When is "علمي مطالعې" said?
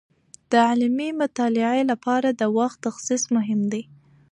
0.69-1.83